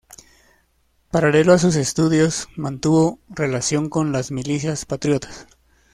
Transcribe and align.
Paralelo 1.11 1.53
a 1.53 1.59
sus 1.59 1.75
estudios, 1.75 2.47
mantuvo 2.55 3.19
relación 3.29 3.87
con 3.87 4.11
las 4.11 4.31
milicias 4.31 4.85
patriotas. 4.85 5.45